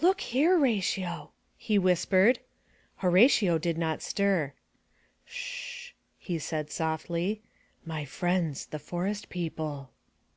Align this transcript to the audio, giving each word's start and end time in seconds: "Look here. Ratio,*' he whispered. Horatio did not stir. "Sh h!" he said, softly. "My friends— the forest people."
"Look 0.00 0.20
here. 0.20 0.56
Ratio,*' 0.56 1.32
he 1.56 1.80
whispered. 1.80 2.38
Horatio 2.98 3.58
did 3.58 3.76
not 3.76 4.02
stir. 4.02 4.52
"Sh 5.24 5.88
h!" 5.88 5.94
he 6.16 6.38
said, 6.38 6.70
softly. 6.70 7.42
"My 7.84 8.04
friends— 8.04 8.66
the 8.66 8.78
forest 8.78 9.28
people." 9.30 9.90